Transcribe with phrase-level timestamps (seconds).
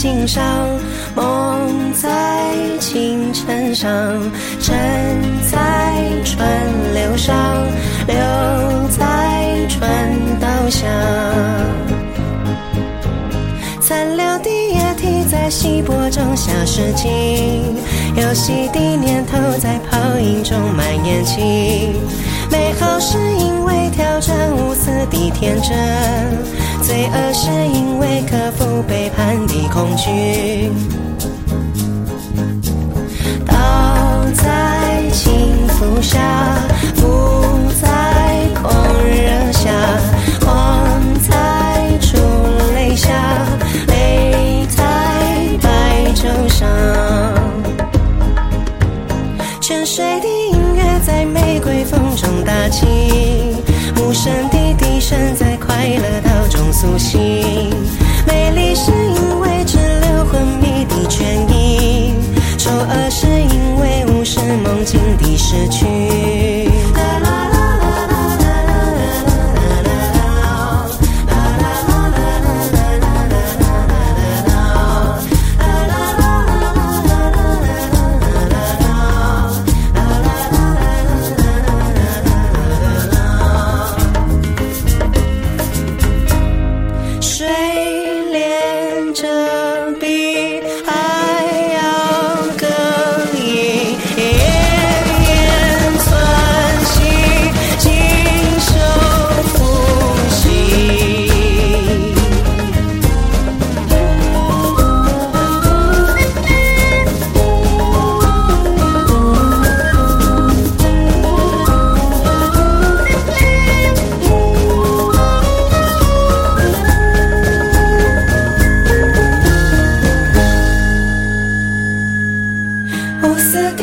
[0.00, 0.42] 心上，
[1.14, 3.92] 梦在清晨上，
[4.58, 4.74] 站
[5.52, 5.92] 在
[6.24, 6.48] 川
[6.94, 7.36] 流上，
[8.06, 8.16] 留
[8.88, 10.10] 在船
[10.40, 10.86] 道下。
[13.78, 17.76] 残留的液体在稀薄中消失尽，
[18.16, 21.92] 游戏的念头在泡影中蔓延起。
[22.50, 25.76] 美好是因为挑战无私的天真，
[26.82, 28.82] 罪恶是因为克服。
[30.00, 30.70] 背叛的恐惧。
[33.46, 33.52] 倒
[34.34, 34.42] 在
[35.12, 36.18] 轻浮下，
[36.96, 37.02] 浮
[37.80, 37.86] 在
[38.60, 38.72] 狂
[39.04, 39.70] 热下，
[40.40, 40.48] 狂
[41.28, 41.30] 在
[42.00, 42.16] 出
[42.74, 43.10] 泪下，
[43.88, 44.78] 泪在
[45.62, 46.68] 白昼上。
[49.60, 52.86] 泉水的音乐在玫瑰风中打起，
[53.96, 57.69] 无声的笛声在快乐岛中苏醒。
[64.90, 65.86] 心底失去。
[87.22, 87.46] 水
[88.32, 89.59] 连着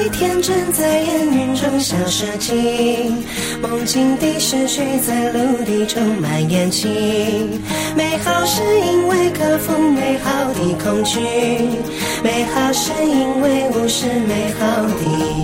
[0.00, 3.22] 一天真在烟云中消失尽，
[3.60, 7.60] 梦境的失去在陆地充满眼睛。
[7.94, 11.20] 美好是因为克服美好的恐惧，
[12.24, 15.39] 美好是因为无视美好的